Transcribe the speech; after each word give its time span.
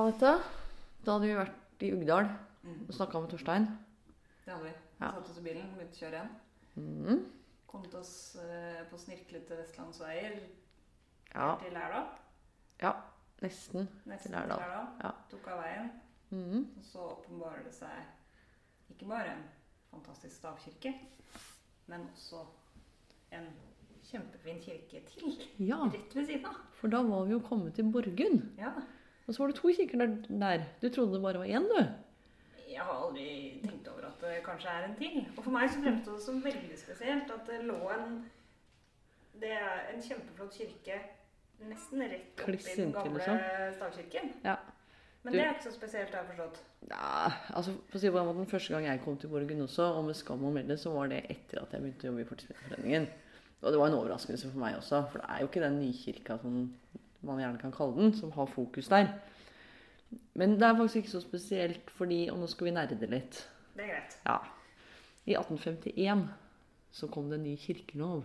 av 0.00 0.10
dette, 0.12 0.32
da 1.04 1.12
hadde 1.16 1.28
vi 1.28 1.34
vært 1.38 1.84
i 1.86 1.92
Uggdal 1.96 2.28
Mm. 2.62 2.80
og 2.88 2.94
snakka 2.94 3.20
med 3.22 3.30
Torstein. 3.32 3.66
Det 4.44 4.52
hadde 4.52 4.64
vi. 4.64 4.70
Vi 4.70 5.04
Ja. 5.06 5.12
satte 5.12 5.30
oss 5.30 5.38
i 5.38 5.42
bilen, 5.42 5.70
begynte 5.76 5.96
å 5.96 6.00
kjøre 6.02 6.18
igjen. 6.18 6.30
Mm. 6.76 7.24
Kom 7.66 7.82
til 7.84 7.98
oss 8.00 8.36
eh, 8.36 8.84
på 8.90 8.98
snirklete 8.98 9.56
vestlandsveier 9.56 10.40
Ja. 11.34 11.56
til 11.62 11.72
Lærdal. 11.72 12.06
ja. 12.82 12.92
Nesten. 13.42 13.88
Nesten 14.06 14.32
Til. 14.32 14.48
Lærdal. 14.48 14.88
Ja. 15.02 15.10
Tok 15.30 15.46
av 15.48 15.62
veien. 15.62 15.90
Mm. 16.30 16.66
Og 16.76 16.84
så 16.84 16.98
åpenbarer 16.98 17.64
det 17.64 17.72
seg 17.72 17.88
ikke 18.90 19.08
bare 19.08 19.30
en 19.32 19.44
fantastisk 19.90 20.36
stavkirke, 20.36 20.94
men 21.88 22.00
også 22.14 22.44
en 23.32 23.46
kjempefin 24.04 24.60
kirke 24.62 25.00
til 25.06 25.38
Ja, 25.58 25.76
rett 25.88 26.14
ved 26.14 26.26
siden 26.26 26.44
av. 26.46 26.54
for 26.74 26.88
da 26.88 27.02
var 27.02 27.24
vi 27.24 27.30
jo 27.32 27.40
kommet 27.40 27.74
til 27.74 27.84
Borgund. 27.90 28.58
Ja. 28.58 28.72
Og 29.30 29.34
så 29.36 29.42
var 29.44 29.52
det 29.52 29.56
to 29.60 29.70
kirker 29.76 30.00
der. 30.02 30.14
der. 30.42 30.64
Du 30.82 30.88
trodde 30.90 31.14
det 31.14 31.22
bare 31.22 31.38
var 31.38 31.46
én, 31.46 31.68
du? 31.70 31.84
Jeg 32.70 32.82
har 32.82 32.96
aldri 33.04 33.60
tenkt 33.62 33.86
over 33.92 34.08
at 34.08 34.18
det 34.24 34.40
kanskje 34.42 34.72
er 34.74 34.88
en 34.88 34.96
til. 34.98 35.20
Og 35.36 35.44
for 35.44 35.54
meg 35.54 35.70
så 35.70 35.82
fremsto 35.84 36.16
det 36.16 36.22
som 36.24 36.40
veldig 36.42 36.78
spesielt 36.80 37.30
at 37.30 37.46
det 37.46 37.60
lå 37.68 37.78
en 37.94 38.24
Det 39.40 39.52
er 39.54 39.86
en 39.94 40.02
kjempeflott 40.02 40.52
kirke 40.58 40.98
nesten 41.60 42.02
rett 42.02 42.42
oppi 42.42 42.74
den 42.76 42.92
gamle 42.92 43.14
liksom. 43.20 43.38
stavkirken. 43.78 44.32
Ja. 44.44 44.56
Men 45.22 45.32
Du- 45.32 45.38
det 45.38 45.46
er 45.46 45.54
ikke 45.54 45.64
så 45.70 45.72
spesielt, 45.76 46.10
har 46.14 46.24
jeg 46.24 46.30
forstått. 46.34 46.58
Ja, 46.90 47.30
altså 47.54 47.72
for 47.88 47.98
å 47.98 48.00
si 48.00 48.10
på 48.10 48.18
den 48.34 48.46
Første 48.46 48.74
gang 48.74 48.84
jeg 48.84 49.00
kom 49.04 49.16
til 49.16 49.28
Borgen 49.28 49.60
også, 49.62 49.82
og 49.96 50.04
med 50.04 50.14
skam 50.16 50.44
å 50.44 50.52
melde, 50.52 50.76
så 50.78 50.90
var 50.92 51.06
det 51.08 51.24
etter 51.30 51.62
at 51.62 51.72
jeg 51.72 51.80
begynte 51.82 52.02
å 52.08 52.10
jobbe 52.10 52.20
i 52.20 52.24
Fortidsminneforeningen. 52.24 53.08
Og 53.62 53.72
det 53.72 53.78
var 53.78 53.86
en 53.86 53.94
overraskelse 53.94 54.50
for 54.50 54.58
meg 54.58 54.76
også, 54.76 55.04
for 55.12 55.18
det 55.20 55.26
er 55.30 55.38
jo 55.40 55.46
ikke 55.48 55.60
den 55.66 55.80
nykirka 55.80 56.38
som 56.40 56.74
man 57.26 57.40
gjerne 57.42 57.60
kan 57.60 57.74
kalle 57.74 57.96
den, 57.98 58.14
som 58.16 58.32
har 58.32 58.48
fokus 58.50 58.88
der. 58.88 59.12
Men 60.34 60.56
det 60.58 60.66
er 60.66 60.76
faktisk 60.76 60.96
ikke 60.96 61.12
så 61.12 61.20
spesielt 61.22 61.90
fordi 61.94 62.24
Og 62.32 62.40
nå 62.40 62.46
skal 62.50 62.66
vi 62.66 62.72
nerde 62.74 63.06
litt. 63.06 63.44
Det 63.76 63.84
er 63.84 63.92
greit. 63.92 64.16
Ja. 64.26 64.38
I 65.26 65.36
1851 65.38 66.28
så 66.90 67.06
kom 67.06 67.28
det 67.30 67.38
en 67.38 67.46
ny 67.46 67.56
kirkelov. 67.60 68.24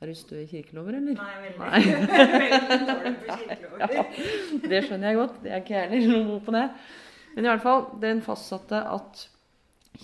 Er 0.00 0.10
du 0.10 0.14
stø 0.14 0.36
i 0.36 0.46
kirkelover, 0.46 0.98
eller? 0.98 1.16
Nei, 1.16 1.36
veldig. 1.42 1.58
Nei. 1.58 1.80
veldig 2.60 2.88
dårlig 2.90 3.12
på 3.16 3.36
kirkelover. 3.40 4.10
Det 4.70 4.80
skjønner 4.84 5.08
jeg 5.08 5.18
godt. 5.22 5.38
Det 5.42 5.52
er 5.52 5.62
ikke 5.64 5.84
heller 5.94 6.12
noe 6.12 6.26
god 6.28 6.42
på 6.44 6.54
det. 6.54 6.64
Men 7.32 7.46
i 7.46 7.50
hvert 7.50 7.64
fall, 7.64 7.86
den 8.02 8.20
fastsatte 8.24 8.82
at 8.92 9.22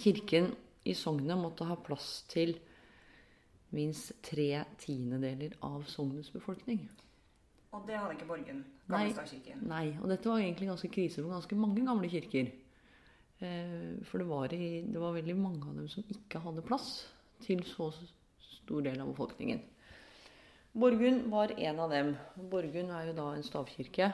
kirken 0.00 0.48
i 0.88 0.94
sognet 0.96 1.38
måtte 1.38 1.68
ha 1.68 1.76
plass 1.76 2.22
til 2.32 2.56
minst 3.76 4.14
tre 4.24 4.64
tiendedeler 4.80 5.54
av 5.64 5.84
sognets 5.92 6.32
befolkning. 6.32 6.86
Og 7.72 7.86
det 7.88 7.96
hadde 7.96 8.12
ikke 8.18 8.28
Borgen. 8.28 8.58
Nei. 8.92 9.06
Gamle 9.06 9.14
stavkirken. 9.16 9.62
Nei, 9.70 9.86
og 10.02 10.10
dette 10.12 10.28
var 10.28 10.42
egentlig 10.42 10.68
ganske 10.68 10.90
krise 10.92 11.22
for 11.22 11.32
ganske 11.32 11.56
mange 11.56 11.80
gamle 11.86 12.10
kirker. 12.12 12.50
Eh, 13.42 13.94
For 14.08 14.20
det 14.20 14.28
var, 14.28 14.52
i, 14.52 14.82
det 14.86 15.00
var 15.00 15.14
veldig 15.16 15.36
mange 15.38 15.64
av 15.70 15.78
dem 15.80 15.88
som 15.90 16.04
ikke 16.12 16.42
hadde 16.44 16.64
plass 16.68 16.88
til 17.42 17.62
så 17.66 17.88
stor 18.62 18.80
del 18.84 19.00
av 19.02 19.08
befolkningen. 19.14 19.60
Borgund 20.72 21.26
var 21.32 21.52
en 21.58 21.80
av 21.84 21.90
dem. 21.92 22.12
Borgund 22.52 22.90
er 22.96 23.08
jo 23.10 23.16
da 23.16 23.26
en 23.36 23.44
stavkirke 23.44 24.06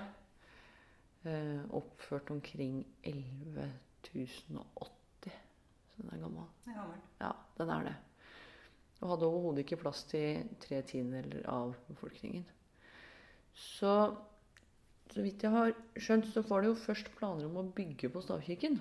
eh, 1.25 1.61
oppført 1.77 2.31
omkring 2.35 2.81
11.080. 3.07 5.35
Så 5.93 6.03
den 6.03 6.15
er 6.15 6.23
gammel. 6.23 6.47
Det 6.65 6.73
er 6.73 6.79
gammel. 6.81 7.01
Ja, 7.21 7.33
den 7.59 7.69
er 7.75 7.83
det. 7.91 7.97
Og 9.01 9.13
hadde 9.13 9.29
overhodet 9.29 9.61
ikke 9.67 9.81
plass 9.83 10.01
til 10.11 10.47
tre 10.63 10.81
tiendedeler 10.87 11.45
av 11.51 11.75
befolkningen. 11.91 12.47
Så 13.59 13.93
så 15.09 15.25
vidt 15.25 15.43
jeg 15.43 15.51
har 15.51 15.73
skjønt, 15.97 16.29
så 16.31 16.43
var 16.47 16.63
det 16.63 16.69
jo 16.69 16.79
først 16.79 17.09
planer 17.17 17.49
om 17.49 17.57
å 17.63 17.67
bygge 17.75 18.11
på 18.13 18.21
stavkirken. 18.23 18.77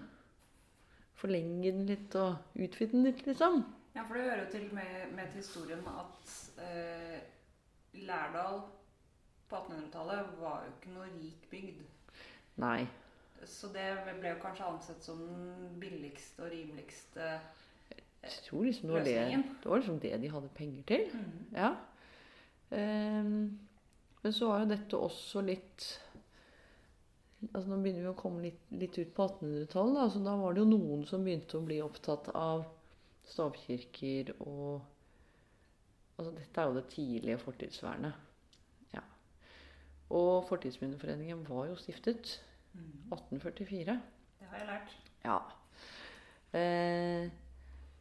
Forlenge 1.17 1.71
den 1.71 1.87
litt 1.87 2.15
og 2.19 2.59
utvide 2.59 2.93
den 2.93 3.07
litt, 3.07 3.23
liksom. 3.25 3.61
Ja, 3.95 4.03
for 4.05 4.19
det 4.19 4.25
hører 4.27 4.43
jo 4.43 4.49
til 4.53 4.67
med, 4.75 5.13
med 5.17 5.31
til 5.31 5.41
historien 5.41 5.81
at 5.89 6.33
eh, 6.61 7.15
Lærdal 8.05 8.59
på 9.47 9.61
1800-tallet 9.63 10.33
var 10.41 10.65
jo 10.67 10.73
ikke 10.75 10.93
noe 10.93 11.07
rik 11.15 11.47
bygd. 11.49 11.79
Nei. 12.61 12.81
Så 13.47 13.71
det 13.73 13.87
ble 14.19 14.33
jo 14.35 14.41
kanskje 14.43 14.67
ansett 14.67 15.05
som 15.05 15.21
den 15.23 15.77
billigste 15.79 16.43
og 16.43 16.51
rimeligste 16.51 17.27
Jeg 18.25 18.41
tror 18.49 18.65
liksom 18.65 18.89
det 18.89 18.95
var 18.97 19.05
Løsningen. 19.05 19.43
det 19.63 19.71
var 19.71 19.81
liksom 19.81 19.99
det 20.03 20.13
de 20.21 20.31
hadde 20.35 20.53
penger 20.57 20.85
til. 20.91 21.07
Mm. 21.13 21.41
Ja. 21.55 21.71
Ehm, 22.75 23.39
men 24.27 24.35
så 24.35 24.49
var 24.51 24.59
jo 24.65 24.69
dette 24.73 24.99
også 24.99 25.41
litt 25.47 25.85
altså 27.53 27.69
Nå 27.69 27.77
begynner 27.79 28.01
vi 28.01 28.09
å 28.11 28.17
komme 28.17 28.41
litt, 28.43 28.63
litt 28.73 28.97
ut 28.97 29.11
på 29.15 29.27
1800-tallet. 29.29 30.15
da, 30.17 30.23
Da 30.25 30.33
var 30.41 30.55
det 30.55 30.63
jo 30.63 30.69
noen 30.71 31.03
som 31.07 31.23
begynte 31.23 31.59
å 31.59 31.65
bli 31.67 31.77
opptatt 31.85 32.27
av 32.35 32.65
stavkirker 33.29 34.31
og 34.41 34.81
altså 36.17 36.33
Dette 36.33 36.59
er 36.63 36.67
jo 36.71 36.75
det 36.79 36.87
tidlige 36.95 37.37
fortidsvernet. 37.43 38.17
Ja. 38.95 39.03
Og 40.17 40.47
Fortidsminneforeningen 40.49 41.45
var 41.47 41.69
jo 41.71 41.77
stiftet 41.79 42.39
Mhm. 42.73 43.07
1844. 43.13 43.99
Det 44.39 44.47
har 44.49 44.57
jeg 44.57 44.67
lært. 44.67 44.91
Ja. 45.23 45.37
Eh, 46.57 47.29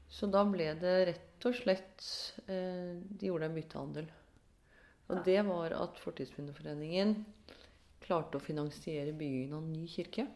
så 0.08 0.28
da 0.32 0.42
ble 0.48 0.72
det 0.80 0.96
rett 1.08 1.46
og 1.48 1.54
slett 1.54 2.08
eh, 2.48 2.96
De 2.96 3.28
gjorde 3.30 3.48
en 3.50 3.54
byttehandel. 3.56 4.08
Og 5.06 5.22
det 5.26 5.38
var 5.46 5.74
at 5.76 6.00
Fortidsminneforeningen 6.02 7.14
klarte 8.02 8.38
å 8.38 8.42
finansiere 8.42 9.14
byggingen 9.16 9.54
av 9.54 9.62
en 9.62 9.72
ny 9.74 9.86
kirke. 9.90 10.26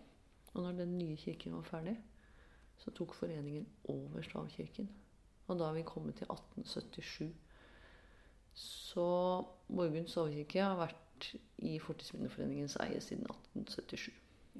Og 0.54 0.64
når 0.64 0.80
den 0.82 0.96
nye 0.98 1.18
kirken 1.18 1.56
var 1.58 1.66
ferdig, 1.66 1.96
så 2.80 2.92
tok 2.94 3.14
foreningen 3.18 3.66
over 3.92 4.24
stavkirken. 4.26 4.88
Og 5.50 5.58
da 5.58 5.68
har 5.68 5.76
vi 5.76 5.86
kommet 5.86 6.18
til 6.20 6.30
1877. 6.30 7.30
Så 8.60 9.06
Borgund 9.70 10.10
stavkirke 10.10 10.62
har 10.62 10.78
vært 10.78 11.30
i 11.66 11.76
Fortidsminneforeningens 11.82 12.78
eie 12.86 13.02
siden 13.04 13.26
1877. 13.26 14.10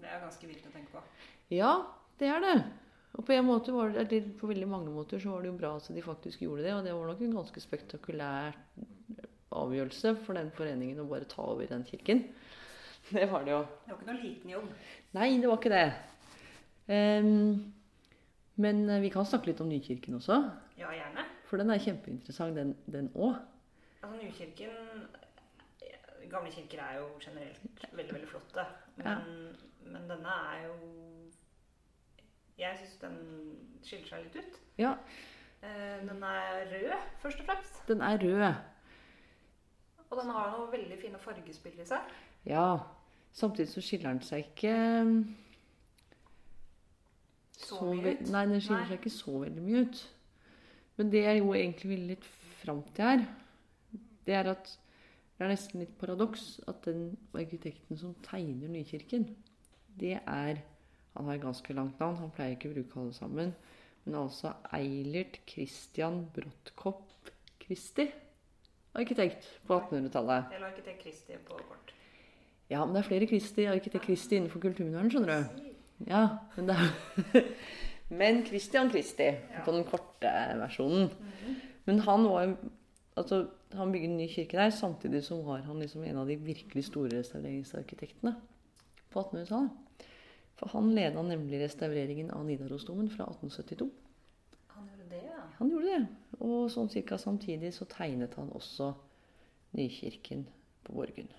Det 0.01 0.11
er 0.11 0.23
ganske 0.23 0.47
vilt 0.51 0.67
å 0.69 0.75
tenke 0.75 0.95
på. 0.95 1.03
Ja, 1.55 1.73
det 2.21 2.31
er 2.31 2.45
det. 2.45 2.57
Og 3.19 3.27
på 3.27 3.35
en 3.35 3.47
måte 3.49 3.75
var 3.75 3.91
det, 3.91 4.21
på 4.39 4.51
veldig 4.51 4.69
mange 4.71 4.93
måter 4.95 5.19
så 5.23 5.33
var 5.33 5.43
det 5.43 5.51
jo 5.51 5.59
bra 5.59 5.73
at 5.79 5.89
de 5.91 6.03
faktisk 6.05 6.45
gjorde 6.45 6.67
det. 6.67 6.75
Og 6.77 6.85
det 6.87 6.95
var 6.95 7.11
nok 7.11 7.25
en 7.27 7.39
ganske 7.41 7.63
spektakulær 7.63 8.59
avgjørelse 9.53 10.15
for 10.25 10.35
den 10.39 10.51
foreningen 10.55 11.01
å 11.03 11.09
bare 11.11 11.25
ta 11.31 11.43
over 11.43 11.67
den 11.67 11.85
kirken. 11.89 12.25
Det 13.11 13.25
var 13.31 13.43
det 13.45 13.51
jo. 13.53 13.61
Det 13.87 13.91
var 13.93 13.99
ikke 14.01 14.13
noe 14.13 14.23
liten 14.23 14.51
jobb. 14.53 14.67
Nei, 15.17 15.29
det 15.43 15.49
var 15.51 15.59
ikke 15.59 15.73
det. 15.73 15.87
Um, 16.91 17.73
men 18.61 18.83
eh, 18.91 19.01
vi 19.03 19.09
kan 19.11 19.25
snakke 19.27 19.51
litt 19.51 19.61
om 19.65 19.69
Nykirken 19.71 20.15
også. 20.19 20.37
Ja, 20.79 20.91
gjerne. 20.95 21.25
For 21.49 21.59
den 21.59 21.71
er 21.75 21.79
kjempeinteressant, 21.83 22.55
den- 22.55 22.77
den 22.87 23.09
òg. 23.15 23.39
Altså, 24.03 24.17
Nykirken 24.21 25.09
Gamle 26.31 26.51
kirker 26.55 26.79
er 26.85 26.99
jo 27.01 27.07
generelt 27.19 27.87
veldig, 27.97 28.13
veldig 28.15 28.29
flotte. 28.31 28.65
Men, 29.01 29.57
men 29.91 30.05
denne 30.07 30.35
er 30.53 30.67
jo 30.69 30.75
Jeg 32.61 32.77
syns 32.79 32.97
den 33.01 33.17
skiller 33.83 34.07
seg 34.13 34.25
litt 34.29 34.37
ut. 34.45 34.61
Ja, 34.79 34.95
Eh, 35.63 35.99
Den 36.09 36.23
er 36.25 36.63
rød, 36.71 36.93
først 37.21 37.41
og 37.43 37.45
fremst. 37.51 37.81
den 37.89 38.01
er 38.01 38.17
rød. 38.17 38.55
Og 40.11 40.19
den 40.19 40.33
har 40.35 40.51
noen 40.55 40.73
veldig 40.73 40.99
fine 40.99 41.21
fargespill 41.23 41.79
i 41.79 41.87
seg. 41.87 42.15
Ja. 42.49 42.81
Samtidig 43.33 43.71
så 43.71 43.83
skiller 43.85 44.11
den 44.11 44.25
seg 44.27 44.49
ikke 44.49 44.75
Så 47.61 47.79
mye 47.85 48.17
ut. 48.17 48.25
Nei, 48.33 48.47
den 48.51 48.63
skiller 48.63 48.83
Nei. 48.83 48.89
seg 48.91 48.99
ikke 48.99 49.15
så 49.15 49.37
veldig 49.45 49.63
mye 49.63 49.85
ut. 49.87 50.01
Men 50.99 51.13
det 51.13 51.23
jeg 51.25 51.39
jo 51.39 51.53
egentlig 51.55 51.91
vil 51.93 52.07
litt 52.11 52.27
fram 52.61 52.83
til 52.97 53.07
her, 53.07 53.23
det 54.27 54.35
er 54.37 54.51
at 54.51 54.73
det 55.37 55.47
er 55.47 55.53
nesten 55.55 55.81
litt 55.81 55.93
paradoks 55.97 56.59
at 56.69 56.83
den 56.85 57.15
arkitekten 57.33 57.97
som 57.97 58.13
tegner 58.27 58.69
Nykirken, 58.69 59.31
det 60.01 60.19
er 60.21 60.61
Han 61.17 61.27
har 61.27 61.41
ganske 61.43 61.75
langt 61.75 61.99
navn, 61.99 62.21
han 62.21 62.31
pleier 62.31 62.53
ikke 62.55 62.69
å 62.71 62.75
bruke 62.77 63.01
alle 63.01 63.15
sammen. 63.17 63.49
Men 64.05 64.15
altså 64.21 64.53
Eilert 64.77 65.41
Christian 65.49 66.21
Brottkopp 66.31 67.33
Christi. 67.59 68.07
Arkitekt 68.95 69.47
på 69.67 69.77
1800-tallet. 69.79 70.51
Eller 70.57 70.67
arkitekt 70.67 71.03
Kristi 71.05 71.37
på 71.47 71.55
kort. 71.59 71.93
Ja, 72.71 72.85
men 72.85 72.95
det 72.95 73.03
er 73.05 73.09
flere 73.09 73.27
Kristi, 73.31 73.65
arkitekt 73.71 74.05
Kristi 74.07 74.37
innenfor 74.39 74.63
kulturminnevern, 74.63 75.11
skjønner 75.11 75.31
du. 75.31 75.71
Ja, 76.09 76.25
men 76.57 76.67
det 76.71 76.77
er 76.77 77.47
Men 78.21 78.41
Christian 78.47 78.91
Kristi 78.91 79.29
Ja. 79.31 79.63
på 79.65 79.71
den 79.75 79.85
korte 79.87 80.31
versjonen. 80.59 81.11
Men 81.87 82.01
han 82.07 82.25
var 82.31 82.45
jo 82.49 82.57
Altså, 83.19 83.41
han 83.75 83.91
bygde 83.93 84.07
en 84.07 84.17
ny 84.17 84.27
kirke 84.31 84.57
der, 84.57 84.71
samtidig 84.71 85.25
som 85.27 85.43
var 85.45 85.59
han 85.67 85.81
liksom 85.83 86.05
en 86.07 86.17
av 86.17 86.29
de 86.31 86.37
virkelig 86.41 86.85
store 86.87 87.19
restaureringsarkitektene 87.19 88.33
på 89.11 89.21
1800-tallet. 89.21 90.07
For 90.57 90.71
han 90.73 90.95
leda 90.95 91.23
nemlig 91.27 91.59
restaureringen 91.61 92.31
av 92.31 92.45
Nidarosdomen 92.47 93.11
fra 93.11 93.27
1872. 93.29 93.91
Han 94.77 94.87
gjorde 94.89 95.09
det, 95.11 95.21
ja. 95.27 95.43
Han 95.61 95.71
gjorde 95.71 95.93
det. 95.93 96.07
Og 96.41 96.71
sånn 96.73 96.91
cirka 96.93 97.19
samtidig 97.21 97.75
så 97.77 97.87
tegnet 97.89 98.35
han 98.41 98.51
også 98.57 98.95
nykirken 99.77 100.47
på 100.87 100.97
Borgund. 100.97 101.37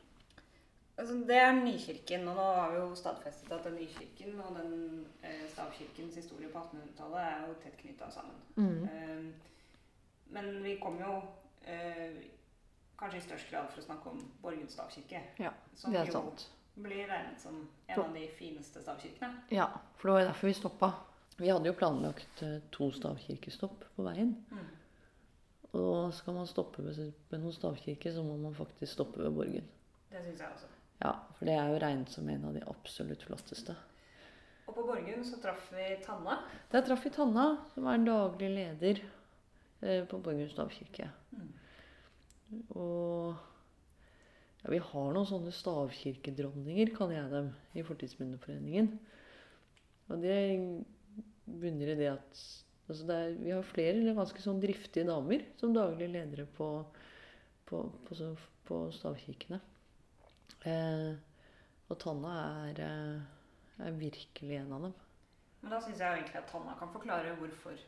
Altså, 1.01 1.15
det 1.25 1.37
er 1.41 1.55
Nykirken, 1.57 2.27
og 2.29 2.35
nå 2.37 2.43
har 2.53 2.73
vi 2.73 2.77
jo 2.77 2.89
stadfestet 2.95 3.53
at 3.55 3.65
den 3.65 3.79
Nykirken 3.79 4.35
og 4.43 4.57
den 4.59 4.73
eh, 5.25 5.47
stavkirkens 5.49 6.19
historie 6.19 6.51
på 6.51 6.61
1800-tallet 6.61 7.23
er 7.23 7.47
jo 7.47 7.55
tett 7.63 7.79
knytta 7.79 8.09
sammen. 8.13 8.37
Mm. 8.55 8.83
Eh, 8.85 9.23
men 10.35 10.51
vi 10.63 10.75
kom 10.83 10.99
jo 11.01 11.15
eh, 11.65 12.21
kanskje 12.99 13.17
i 13.17 13.25
størst 13.25 13.49
grad 13.49 13.71
for 13.71 13.81
å 13.81 13.87
snakke 13.87 14.13
om 14.13 14.21
Borgen 14.43 14.69
stavkirke. 14.69 15.23
Ja, 15.41 15.55
som 15.73 15.95
Det 15.95 16.03
er 16.03 16.13
jo 16.13 16.25
blir 16.81 17.07
regnet 17.07 17.41
som 17.41 17.57
en 17.87 17.99
av 17.99 18.13
de 18.13 18.27
fineste 18.37 18.81
stavkirkene. 18.81 19.41
Ja, 19.49 19.67
for 19.97 20.07
det 20.07 20.13
var 20.13 20.29
derfor 20.29 20.47
vi 20.47 20.53
stoppa. 20.53 20.91
Vi 21.41 21.49
hadde 21.49 21.71
jo 21.71 21.77
planlagt 21.77 22.43
eh, 22.45 22.59
to 22.73 22.91
stavkirkestopp 22.93 23.87
på 23.95 24.05
veien. 24.05 24.35
Mm. 24.53 24.67
Og 25.79 26.11
skal 26.13 26.35
man 26.35 26.49
stoppe 26.49 26.83
ved, 26.85 26.99
ved 27.31 27.41
noen 27.41 27.55
stavkirke, 27.55 28.11
så 28.13 28.21
må 28.25 28.35
man 28.37 28.53
faktisk 28.53 28.93
stoppe 28.93 29.23
ved 29.23 29.33
Borgen. 29.33 29.69
Det 30.11 30.21
syns 30.21 30.43
jeg 30.43 30.51
også. 30.53 30.69
Ja, 31.01 31.15
for 31.37 31.49
det 31.49 31.55
er 31.57 31.71
jo 31.71 31.79
regnet 31.81 32.13
som 32.13 32.29
en 32.29 32.45
av 32.45 32.53
de 32.53 32.61
absolutt 32.69 33.25
flotteste. 33.25 33.73
Og 34.67 34.75
på 34.75 34.85
Borgen 34.85 35.25
så 35.25 35.39
traff 35.41 35.71
vi 35.73 35.87
Tanna. 36.05 36.37
Der 36.69 36.85
traff 36.85 37.07
vi 37.07 37.13
Tanna, 37.15 37.47
som 37.73 37.87
er 37.89 37.97
en 37.97 38.05
daglig 38.05 38.51
leder 38.59 39.01
eh, 39.01 40.03
på 40.05 40.21
Borgen 40.21 40.51
stavkirke. 40.51 41.09
Mm. 41.33 41.49
Og 42.77 43.33
ja, 44.61 44.69
vi 44.69 44.83
har 44.91 45.13
noen 45.15 45.25
sånne 45.25 45.55
stavkirkedronninger, 45.57 46.93
kaller 46.93 47.23
jeg 47.23 47.33
dem, 47.33 47.53
i 47.73 47.87
Fortidsminneforeningen. 47.87 48.93
Og 50.11 50.21
det 50.21 50.37
bunner 51.45 51.93
i 51.93 51.97
det 51.99 52.09
at 52.11 52.41
altså 52.91 53.07
det 53.07 53.17
er, 53.17 53.35
Vi 53.39 53.51
har 53.53 53.67
flere 53.67 53.95
eller 53.97 54.17
ganske 54.17 54.43
sånn 54.43 54.61
driftige 54.63 55.07
damer 55.07 55.45
som 55.59 55.75
daglige 55.75 56.13
ledere 56.13 56.47
på, 56.57 56.69
på, 57.69 57.83
på, 58.07 58.31
på 58.67 58.79
stavkirkene. 58.95 59.61
Eh, 60.67 61.13
og 61.91 61.97
Tanna 61.99 62.33
er, 62.67 62.83
eh, 62.85 63.85
er 63.87 63.97
virkelig 63.99 64.59
en 64.59 64.75
av 64.77 64.85
dem. 64.87 64.93
Men 65.61 65.73
da 65.75 65.79
syns 65.83 65.99
jeg 66.01 66.07
jo 66.07 66.19
egentlig 66.19 66.39
at 66.41 66.51
Tanna 66.51 66.75
kan 66.79 66.93
forklare 66.93 67.33
hvorfor 67.39 67.79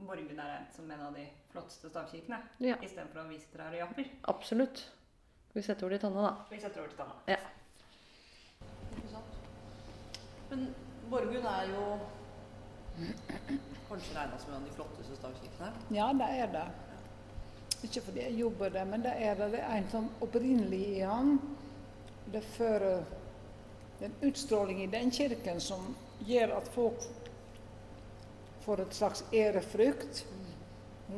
Borgen 0.00 0.38
er 0.40 0.48
regnet 0.48 0.72
som 0.72 0.90
en 0.90 1.02
av 1.04 1.16
de 1.16 1.26
flotteste 1.52 1.90
stavkirkene. 1.92 2.38
Ja. 2.64 2.78
Istedenfor 2.80 3.20
at 3.20 3.28
vi 3.28 3.38
sitter 3.42 3.66
her 3.66 3.74
og 3.74 3.82
japper. 3.82 4.06
Absolutt. 4.32 4.86
Skal 5.50 5.58
vi 5.58 5.64
sette 5.66 5.84
over 5.84 5.96
til 5.96 6.02
Tanna, 6.06 6.22
da? 6.24 6.46
Vi 6.48 6.60
setter 6.62 6.80
over 6.80 6.88
til 6.88 6.98
Tanna. 7.02 7.36
Men 10.50 10.64
Borgund 11.10 11.46
er 11.46 11.68
jo 11.70 11.82
kanskje 13.88 14.14
regna 14.14 14.38
som 14.38 14.52
en 14.52 14.56
av 14.56 14.68
de 14.68 14.74
flotteste 14.74 15.16
stavkirkene. 15.16 15.70
Ja, 15.96 16.12
det 16.12 16.28
er 16.42 16.52
det. 16.52 16.66
Ikke 17.82 18.02
fordi 18.04 18.20
jeg 18.20 18.38
jobber 18.40 18.68
der, 18.68 18.84
men 18.84 19.02
det 19.02 19.14
er 19.16 19.34
det. 19.34 19.52
Det 19.52 19.62
er 19.64 19.78
en 19.78 19.88
som 19.90 20.10
opprinnelig 20.20 20.82
i 20.96 21.00
han. 21.00 21.38
Det 22.32 22.42
fører 22.56 23.02
en 24.00 24.14
utstråling 24.22 24.82
i 24.82 24.90
den 24.90 25.10
kirken 25.10 25.60
som 25.60 25.94
gjør 26.28 26.56
at 26.58 26.68
folk 26.74 27.06
får 28.64 28.84
et 28.84 28.94
slags 28.94 29.24
ærefrykt. 29.32 30.26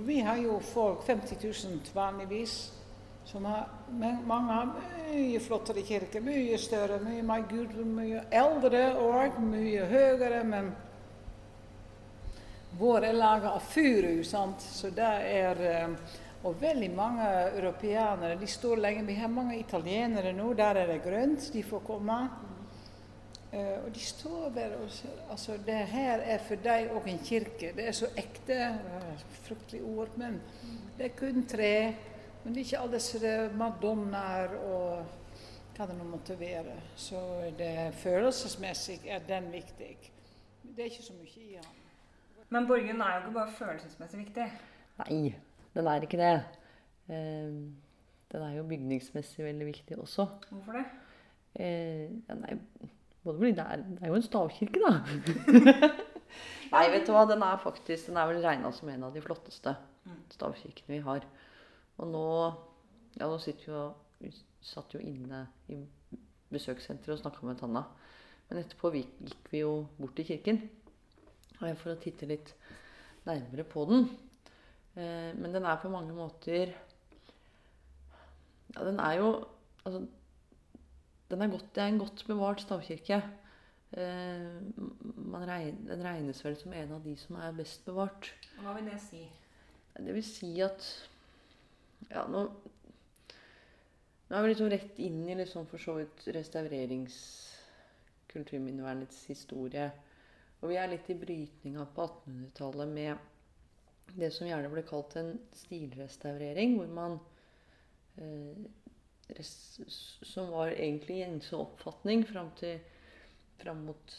Vi 0.07 0.21
har 0.21 0.37
jo 0.37 0.61
folk, 0.73 1.03
50 1.07 1.37
000 1.45 1.81
vanligvis, 1.95 2.73
som 3.25 3.45
har, 3.45 3.69
men 3.91 4.23
mange 4.27 4.53
har 4.53 4.71
mye 5.11 5.41
flottere 5.41 5.83
kirke. 5.87 6.21
Mye 6.21 6.59
større, 6.59 7.01
mye 7.03 7.23
mer 7.23 7.45
gudelig, 7.51 7.87
mye 7.87 8.23
eldre 8.31 8.87
og 8.99 9.41
mye 9.43 9.85
høyere. 9.91 10.43
Men 10.45 10.73
vår 12.79 13.05
er 13.05 13.13
laga 13.13 13.51
av 13.57 13.61
furu, 13.61 14.23
sant? 14.25 14.63
så 14.63 14.91
det 14.91 15.13
er 15.29 15.63
eh, 15.69 16.19
Og 16.43 16.57
veldig 16.59 16.89
mange 16.91 17.27
europeanere 17.55 18.35
de 18.35 18.47
står 18.51 18.81
lenge. 18.83 19.05
Vi 19.07 19.15
har 19.15 19.29
mange 19.31 19.55
italienere 19.61 20.33
nå, 20.35 20.49
der 20.59 20.81
er 20.81 20.89
det 20.91 21.03
grønt, 21.05 21.53
de 21.55 21.63
får 21.63 21.85
komme. 21.87 22.17
Uh, 23.53 23.85
og 23.85 23.91
de 23.95 24.01
står 24.01 24.49
der 24.57 24.73
og 24.75 24.89
altså 25.31 25.59
det 25.67 25.77
her 25.93 26.19
er 26.25 26.41
for 26.43 26.57
deg 26.65 26.89
òg 26.97 27.07
en 27.13 27.21
kirke. 27.23 27.71
Det 27.77 27.87
er 27.87 27.93
så 27.95 28.09
ekte. 28.17 28.57
eh, 28.57 29.23
Fryktelig 29.45 29.83
ord, 29.85 30.17
men 30.17 30.41
det 30.97 31.05
er 31.05 31.15
kun 31.19 31.47
tre. 31.47 31.95
Men 32.43 32.55
det 32.55 32.61
er 32.61 32.65
ikke 32.65 32.81
alle 32.81 32.97
disse 32.99 33.35
madonnaer 33.55 34.57
og 34.67 35.05
hva 35.77 35.87
det 35.87 35.99
nå 35.99 36.09
måtte 36.11 36.41
være. 36.41 36.75
Så 36.97 37.21
det 37.59 37.93
følelsesmessig 38.03 38.99
er 39.07 39.23
den 39.29 39.53
viktig. 39.53 39.95
Det 40.63 40.81
er 40.81 40.91
ikke 40.91 41.07
så 41.07 41.15
mye 41.21 41.47
i 41.47 41.55
han. 41.61 41.82
Men 42.53 42.67
Borgen 42.69 43.01
er 43.01 43.15
jo 43.15 43.21
ikke 43.23 43.35
bare 43.39 43.53
følelsesmessig 43.57 44.19
viktig. 44.27 44.47
Nei, 45.01 45.21
den 45.75 45.89
er 45.89 46.05
ikke 46.05 46.21
det. 46.21 46.33
Eh, 47.09 47.55
Den 48.33 48.43
er 48.47 48.55
jo 48.57 48.63
bygningsmessig 48.65 49.45
veldig 49.45 49.67
viktig 49.69 49.97
også. 50.01 50.25
Hvorfor 50.51 50.73
det? 50.79 50.85
Eh, 51.61 52.07
ja, 52.29 52.35
nei, 52.39 52.55
det 53.25 53.59
er, 53.61 53.83
det 53.83 53.99
er 54.03 54.09
jo 54.09 54.15
en 54.17 54.25
stavkirke, 54.25 54.81
da. 54.81 54.93
nei, 56.73 56.85
vet 56.95 57.05
du 57.07 57.13
hva, 57.13 57.27
den 57.29 57.43
er 57.45 57.61
faktisk 57.61 58.09
Den 58.09 58.17
er 58.17 58.31
vel 58.31 58.41
regna 58.45 58.71
som 58.73 58.89
en 58.93 59.05
av 59.09 59.15
de 59.17 59.25
flotteste 59.25 59.77
Mm. 60.03 60.17
stavkirkene 60.35 60.97
vi 60.97 61.03
har. 61.07 61.23
Og 62.03 62.09
nå 62.11 62.23
Ja, 63.21 63.29
nå 63.31 63.37
sitter 63.39 63.69
jo 63.69 63.83
Vi 64.19 64.33
satt 64.67 64.97
jo 64.97 64.99
inne 64.99 65.45
i 65.71 65.77
besøkssenteret 66.51 67.13
og 67.15 67.21
snakka 67.21 67.47
med 67.47 67.61
Tanna. 67.61 67.85
Men 68.49 68.65
etterpå 68.65 68.91
gikk 68.97 69.47
vi 69.53 69.61
jo 69.61 69.87
bort 70.01 70.17
til 70.19 70.27
kirken 70.27 70.59
for 71.79 71.95
å 71.95 72.01
titte 72.03 72.27
litt 72.29 72.55
nærmere 73.27 73.65
på 73.69 73.85
den. 73.91 74.09
Eh, 74.97 75.31
Men 75.39 75.55
den 75.55 75.65
er 75.65 75.79
på 75.81 75.91
mange 75.93 76.13
måter 76.13 76.75
Ja, 78.75 78.85
den 78.85 78.99
er 79.01 79.15
jo 79.21 79.29
Altså, 79.85 80.07
den 81.31 81.43
er, 81.43 81.49
godt, 81.49 81.75
det 81.75 81.83
er 81.83 81.89
en 81.91 81.99
godt 81.99 82.25
bevart 82.29 82.61
stavkirke. 82.63 83.17
Eh, 83.93 84.43
man 85.33 85.47
regn, 85.49 85.81
den 85.89 86.05
regnes 86.05 86.45
vel 86.45 86.55
som 86.61 86.73
en 86.77 86.93
av 86.93 87.01
de 87.03 87.17
som 87.19 87.37
er 87.41 87.57
best 87.57 87.85
bevart. 87.85 88.29
Og 88.59 88.67
Hva 88.67 88.75
vil 88.77 88.91
det 88.93 89.01
si? 89.03 89.25
Det 89.97 90.15
vil 90.15 90.25
si 90.25 90.53
at 90.65 90.87
Ja, 92.11 92.27
nå 92.29 92.45
Nå 94.29 94.37
er 94.39 94.43
vi 94.47 94.53
liksom 94.53 94.71
rett 94.73 95.01
inn 95.05 95.27
i 95.29 95.35
liksom 95.37 95.67
for 95.69 95.83
så 95.83 95.99
vidt 95.99 96.29
restaurerings... 96.37 97.17
Kulturminnevernets 98.33 99.27
historie. 99.29 99.91
Og 100.63 100.71
vi 100.71 100.79
er 100.79 100.91
litt 100.93 101.09
i 101.11 101.19
brytninga 101.19 101.85
på 101.95 102.07
1800-tallet 102.07 102.91
med 102.95 103.29
det 104.19 104.31
som 104.35 104.47
gjerne 104.47 104.71
ble 104.71 104.85
kalt 104.87 105.17
en 105.19 105.35
stilrestaurering, 105.57 106.77
hvor 106.79 106.91
man 106.93 107.19
eh, 108.21 108.71
Som 109.43 110.51
var 110.53 110.75
egentlig 110.75 111.23
gjengse 111.23 111.57
oppfatning 111.57 112.27
fram 112.29 112.51
til 112.59 112.79
fram 113.63 113.85
mot 113.87 114.15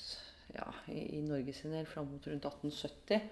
ja, 0.56 0.68
i, 0.88 1.18
i 1.18 1.22
Norge 1.22 1.54
sin 1.54 1.76
del 1.76 1.86
fram 1.86 2.10
mot 2.12 2.28
rundt 2.28 2.48
1870. 2.50 3.28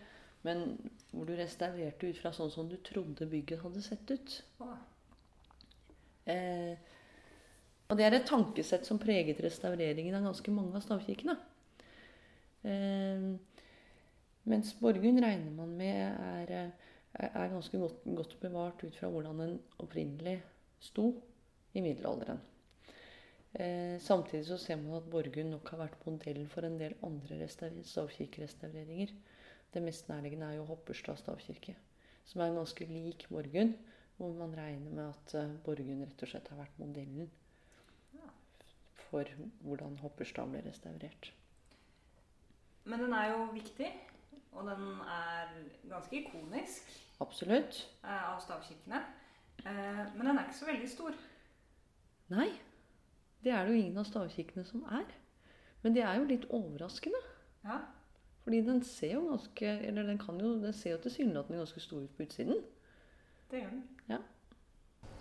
Men 0.45 0.63
hvor 1.11 1.27
du 1.27 1.35
restaurerte 1.37 2.09
ut 2.09 2.19
fra 2.21 2.31
sånn 2.35 2.51
som 2.53 2.69
du 2.69 2.77
trodde 2.85 3.27
bygget 3.29 3.61
hadde 3.63 3.83
sett 3.85 4.13
ut. 4.13 4.37
Eh, 6.29 6.73
og 7.89 7.97
det 7.99 8.07
er 8.07 8.17
et 8.17 8.29
tankesett 8.29 8.87
som 8.87 9.01
preget 9.01 9.41
restaureringen 9.43 10.15
av 10.17 10.29
ganske 10.29 10.53
mange 10.53 10.77
av 10.77 10.85
stavkirkene. 10.85 11.35
Eh, 12.63 13.25
mens 14.43 14.73
Borgund 14.79 15.21
regner 15.23 15.51
man 15.55 15.75
med 15.77 15.97
er, 15.97 16.51
eh, 16.51 17.29
er 17.33 17.49
ganske 17.49 17.77
godt, 17.77 18.03
godt 18.15 18.39
bevart 18.41 18.83
ut 18.83 18.95
fra 18.95 19.09
hvordan 19.09 19.39
den 19.39 19.59
opprinnelig 19.79 20.41
sto 20.79 21.11
i 21.73 21.81
middelalderen. 21.81 22.39
Eh, 23.53 23.99
samtidig 23.99 24.45
så 24.45 24.57
ser 24.57 24.75
man 24.75 24.95
at 25.01 25.09
Borgund 25.11 25.49
nok 25.49 25.69
har 25.69 25.77
vært 25.77 26.05
modell 26.05 26.45
for 26.47 26.65
en 26.65 26.77
del 26.79 26.95
andre 27.03 27.41
restaur- 27.43 27.83
stavkirkerestaureringer. 27.83 29.11
Det 29.73 29.81
mest 29.83 30.07
nærliggende 30.09 30.45
er 30.45 30.59
jo 30.59 30.65
Hopperstad 30.65 31.17
stavkirke, 31.17 31.75
som 32.25 32.41
er 32.41 32.55
ganske 32.55 32.85
lik 32.85 33.27
Borgund. 33.29 33.75
Hvor 34.17 34.33
man 34.37 34.53
regner 34.53 34.91
med 34.91 35.09
at 35.09 35.35
eh, 35.35 35.57
Borgund 35.65 36.03
rett 36.05 36.23
og 36.23 36.29
slett 36.29 36.47
har 36.47 36.57
vært 36.57 36.79
modellen 36.79 37.29
for 39.11 39.27
hvordan 39.65 39.97
Hopperstad 39.97 40.51
ble 40.51 40.61
restaurert. 40.65 41.31
Men 42.85 42.99
den 42.99 43.13
er 43.13 43.31
jo 43.31 43.45
viktig, 43.53 43.87
og 44.51 44.65
den 44.67 44.87
er 45.05 45.51
ganske 45.89 46.15
ikonisk 46.23 46.89
Absolutt. 47.21 47.81
eh, 48.03 48.33
av 48.33 48.39
stavkirkene. 48.41 49.01
Eh, 49.65 50.05
Men 50.15 50.25
den 50.25 50.37
er 50.37 50.43
ikke 50.47 50.57
så 50.57 50.65
veldig 50.65 50.89
stor. 50.89 51.13
Nei, 52.29 52.49
det 53.43 53.51
er 53.53 53.65
det 53.65 53.73
jo 53.75 53.79
ingen 53.83 53.97
av 53.97 54.05
stavkirkene 54.05 54.65
som 54.65 54.83
er. 54.83 55.05
Men 55.83 55.93
det 55.95 56.03
er 56.03 56.15
jo 56.19 56.23
litt 56.29 56.45
overraskende. 56.49 57.17
Ja, 57.63 57.77
Fordi 58.43 58.61
den 58.65 58.83
ser 58.83 59.11
jo 59.13 59.27
ganske 59.29 59.65
Eller 59.85 60.03
den 60.03 60.17
kan 60.17 60.39
jo 60.41 60.55
Den 60.61 60.73
ser 60.73 60.91
jo 60.95 60.97
tilsynelatende 60.97 61.59
ganske 61.59 61.79
stor 61.79 61.99
ut 62.01 62.15
på 62.17 62.23
utsiden. 62.23 62.63
det 63.51 63.59
gjør 63.61 63.69
den. 63.69 63.83
Ja. 64.09 64.17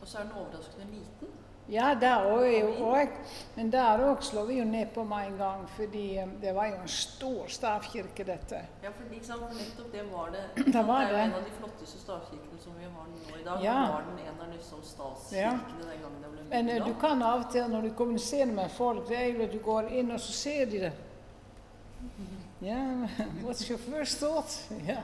Og 0.01 0.07
så 0.09 0.19
er 0.19 0.23
den 0.23 0.33
overraskende 0.33 0.87
liten. 0.87 1.29
Ja, 1.71 1.95
der 1.95 2.25
òg 2.27 2.45
er 2.49 2.65
jo 2.65 2.87
òg. 2.91 3.13
Men 3.55 3.71
der 3.71 4.01
òg 4.03 4.25
slår 4.27 4.49
vi 4.49 4.57
jo 4.59 4.65
ned 4.67 4.91
på 4.95 5.05
med 5.07 5.29
en 5.29 5.37
gang, 5.39 5.61
fordi 5.77 6.05
eh, 6.19 6.33
det 6.43 6.55
var 6.55 6.67
jo 6.67 6.81
en 6.81 6.89
stor 6.91 7.47
stavkirke, 7.47 8.25
dette. 8.27 8.63
Ja, 8.83 8.91
for, 8.91 9.07
liksom, 9.15 9.45
nettopp 9.55 9.93
det 9.93 10.03
var 10.11 10.33
det. 10.35 10.43
Det 10.75 10.83
var 10.87 11.05
er 11.05 11.13
jo 11.13 11.21
en 11.25 11.37
av 11.39 11.45
de 11.47 11.55
flotteste 11.59 11.99
stavkirkene 12.03 12.59
som 12.65 12.75
vi 12.79 12.89
har 12.89 13.07
nå 13.13 13.39
i 13.39 13.45
dag. 13.45 13.63
Ja. 13.65 13.75
Ja. 13.75 13.93
var 13.93 14.09
den 14.09 14.19
en 14.27 14.41
av 14.41 14.51
liksom 14.57 14.83
statskirkene 14.83 15.87
den 15.93 16.03
gangen 16.03 16.23
det 16.25 16.33
ble 16.33 16.49
Men 16.51 16.69
eh, 16.69 16.87
du 16.87 16.95
kan 17.01 17.23
av 17.23 17.45
og 17.45 17.53
til 17.53 17.71
når 17.71 17.87
du 17.87 17.95
kommuniserer 18.03 18.53
med 18.53 18.71
folk, 18.71 19.07
det 19.09 19.17
er 19.21 19.31
jo 19.31 19.47
at 19.47 19.53
du 19.53 19.59
går 19.65 19.93
inn 20.01 20.11
og 20.11 20.21
så 20.21 20.33
ser 20.33 20.65
de 20.67 20.85
det. 20.89 20.93
Ja, 22.61 22.77
what's 23.45 23.71
your 23.71 23.79
first 23.79 24.19
thought? 24.19 24.59
Ja. 24.89 25.01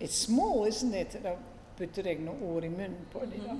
It's 0.00 0.14
small, 0.14 0.68
isn't 0.68 0.94
it? 0.94 1.16
Da 1.22 1.32
putter 1.78 2.06
jeg 2.06 2.20
noen 2.22 2.42
ord 2.42 2.64
i 2.64 2.68
munnen 2.68 3.06
på 3.12 3.24
dem. 3.26 3.48
da. 3.48 3.56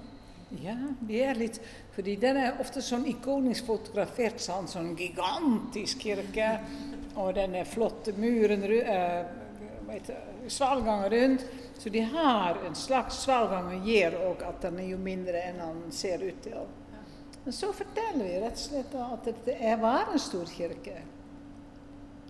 Ja, 0.65 0.77
vi 1.05 1.19
er 1.21 1.35
litt 1.37 1.59
Fordi 1.93 2.15
den 2.17 2.37
er 2.41 2.61
ofte 2.63 2.81
sånn 2.81 3.05
ikonisk 3.11 3.67
fotografert, 3.69 4.39
sånn, 4.41 4.69
sånn 4.71 4.95
gigantisk 4.97 5.99
kirke. 6.07 6.61
Og 7.19 7.35
den 7.35 7.55
er 7.59 7.65
flotte 7.67 8.13
muren 8.17 8.63
ru- 8.63 8.85
eh, 8.85 9.25
Svalgangen 10.49 11.11
rundt. 11.11 11.45
Så 11.79 11.89
de 11.91 12.01
har 12.01 12.59
en 12.67 12.75
slags 12.75 13.23
svalgang 13.25 13.69
og 13.77 13.87
gjør 13.87 14.17
òg 14.31 14.43
at 14.49 14.61
den 14.63 14.79
er 14.79 14.89
jo 14.93 14.99
mindre 14.99 15.41
enn 15.51 15.59
den 15.59 15.93
ser 15.93 16.23
ut 16.23 16.41
til. 16.43 16.67
Men 17.45 17.53
så 17.55 17.71
forteller 17.73 18.25
vi 18.27 18.39
rett 18.43 18.59
og 18.59 18.65
slett 18.65 18.95
at 18.95 19.29
det 19.47 19.77
var 19.81 20.11
en 20.13 20.19
stor 20.19 20.45
kirke. 20.51 20.97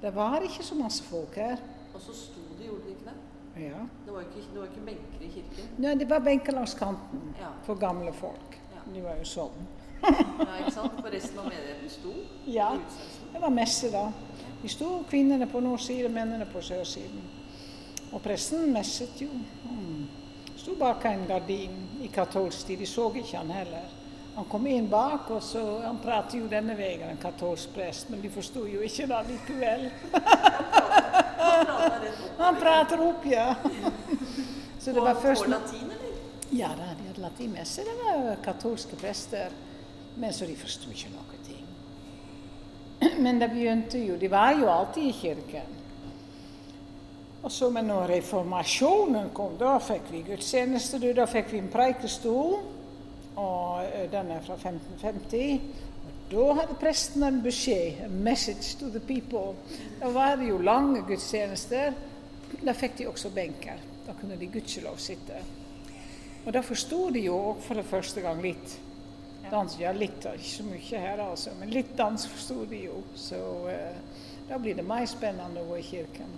Det 0.00 0.12
var 0.14 0.40
ikke 0.46 0.62
så 0.64 0.76
masse 0.78 1.02
folk 1.08 1.34
her. 1.40 1.58
Og 1.94 2.00
så 2.00 2.14
sto 2.14 2.40
de, 2.58 2.66
gjorde 2.68 2.84
de 2.84 2.90
ikke 2.94 3.08
det? 3.08 3.16
Ja. 3.58 3.80
Det 4.06 4.12
var 4.14 4.20
ikke, 4.20 4.42
det 4.52 4.60
var 4.60 4.66
ikke 4.70 4.84
benker 4.86 5.24
i 5.24 5.28
kirken. 5.34 5.68
Nei, 5.82 5.94
det 5.98 6.06
var 6.10 6.20
benker 6.20 6.52
langs 6.54 6.74
kanten 6.78 7.34
Ja. 7.40 7.48
for 7.66 7.74
gamle 7.74 8.12
folk. 8.12 8.58
Ja. 8.74 8.84
De 8.94 9.02
var 9.02 9.16
jo 9.18 9.24
sånn. 9.24 9.66
ja, 10.02 10.58
ikke 10.60 10.70
sant? 10.76 11.00
For 11.02 11.10
resten 11.10 11.38
av 11.38 11.44
menigheten 11.50 11.90
sto 11.90 12.12
Ja. 12.46 12.70
Det 13.32 13.40
var 13.42 13.50
messe 13.50 13.90
da. 13.90 14.04
De 14.62 14.68
sto 14.68 15.04
kvinnene 15.10 15.46
på 15.50 15.60
nord 15.60 15.80
side, 15.80 16.08
mennene 16.08 16.46
på 16.46 16.62
sørsiden. 16.62 17.22
Og 18.12 18.22
presten 18.22 18.72
messet 18.72 19.20
jo. 19.20 19.28
Mm. 19.68 20.06
Sto 20.56 20.74
bak 20.78 21.04
en 21.04 21.26
gardin 21.26 21.74
i 22.02 22.08
katolsk 22.08 22.66
tid. 22.66 22.78
De 22.78 22.86
så 22.86 23.10
ikke 23.14 23.36
han 23.36 23.50
heller. 23.50 23.84
Han 24.38 24.44
kom 24.46 24.66
inn 24.70 24.86
bak, 24.88 25.30
og 25.34 25.42
så 25.42 25.80
han 25.82 25.98
pratet 25.98 26.38
jo 26.38 26.46
denne 26.46 26.76
veien, 26.78 27.08
en 27.10 27.16
katolsk 27.18 27.72
prest, 27.74 28.10
men 28.10 28.20
de 28.22 28.30
forsto 28.30 28.62
jo 28.70 28.80
ikke 28.86 29.06
det 29.10 29.22
likevel. 29.32 29.88
Han. 31.68 32.10
Han 32.38 32.60
prater 32.60 33.00
opp, 33.08 33.26
ja. 33.26 33.54
Så 34.78 34.92
det 34.92 35.00
var 35.00 35.14
først 35.14 35.44
På 35.44 35.50
latin, 35.50 35.90
eller? 35.90 36.08
Ja, 36.50 36.68
da, 36.68 36.92
de 36.98 37.08
hadde 37.08 37.20
latinmesse. 37.20 37.84
Det 37.84 37.96
var 38.04 38.14
jo 38.16 38.36
katolske 38.44 38.96
prester. 38.96 39.50
Men 40.16 40.32
så 40.32 40.46
de 40.46 40.56
forsto 40.56 40.90
ikke 40.90 41.10
noe 41.12 41.42
ting. 41.46 41.66
Men 43.22 43.38
det 43.38 43.50
begynte 43.52 44.00
jo 44.02 44.16
De 44.18 44.30
var 44.30 44.56
jo 44.58 44.70
alltid 44.72 45.10
i 45.10 45.12
kirken. 45.12 45.76
Og 47.42 47.52
så 47.52 47.68
men 47.70 47.86
når 47.86 48.08
reformasjonen 48.16 49.30
kom, 49.34 49.54
da 49.60 49.76
fikk 49.78 50.10
vi 50.10 50.24
gudstjeneste. 50.26 50.98
Da 51.14 51.26
fikk 51.30 51.52
vi 51.52 51.60
en 51.62 51.70
preikestol. 51.70 52.56
Og 53.38 53.84
eh, 53.84 54.08
den 54.10 54.32
er 54.34 54.42
fra 54.42 54.56
1550. 54.58 55.60
Da 56.28 56.54
hadde 56.58 56.74
presten 56.76 57.24
en 57.24 57.38
beskjed, 57.40 58.02
a 58.04 58.08
message 58.08 58.76
to 58.78 58.90
the 58.92 59.00
people. 59.00 59.54
Da 60.00 60.10
var 60.12 60.36
det 60.36 60.50
jo 60.50 60.58
lange 60.60 61.00
gudstjenester. 61.08 61.94
Da 62.60 62.74
fikk 62.76 62.98
de 62.98 63.06
også 63.08 63.30
benker. 63.32 63.80
Da 64.06 64.12
kunne 64.18 64.36
de 64.36 64.50
gudskjelov 64.52 64.98
sitte. 65.00 65.40
Og 66.44 66.52
da 66.52 66.60
forsto 66.64 67.08
de 67.12 67.24
jo 67.24 67.38
òg 67.50 67.64
for 67.64 67.80
det 67.80 67.86
første 67.88 68.20
gang 68.24 68.42
litt. 68.44 68.76
Dans, 69.48 69.72
ja, 69.80 69.94
litt, 69.96 70.20
ikke 70.20 70.50
så 70.50 70.66
mye 70.66 71.00
her 71.00 71.22
altså, 71.24 71.54
men 71.56 71.72
litt 71.72 71.94
dans 71.96 72.26
forsto 72.28 72.66
de 72.68 72.82
jo. 72.84 73.00
Så 73.16 73.40
eh, 73.72 74.20
da 74.50 74.60
blir 74.60 74.76
det 74.76 74.84
mer 74.84 75.08
spennende 75.08 75.64
å 75.64 75.70
gå 75.70 75.80
i 75.80 75.86
kirken. 75.86 76.36